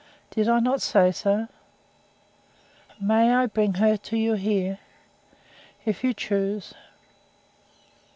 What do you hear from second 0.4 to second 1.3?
I not say